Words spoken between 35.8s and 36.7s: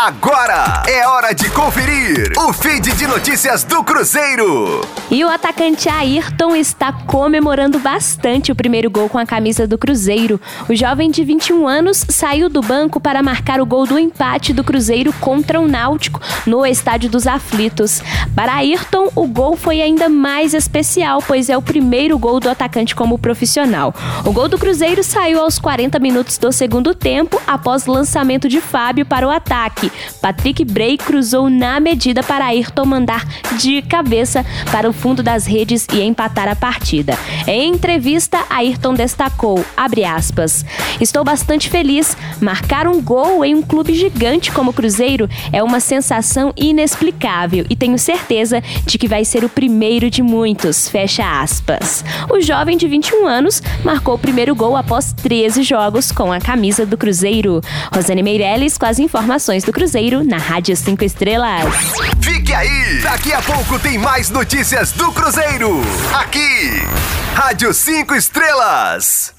e empatar a